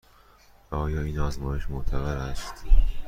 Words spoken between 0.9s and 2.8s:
این آزمایش معتبر است؟